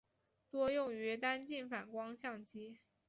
[0.49, 2.79] 多用于单镜反光相机。